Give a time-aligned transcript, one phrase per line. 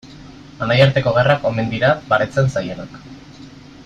[0.67, 2.97] Anaiarteko gerrak omen dira baretzen zailenak.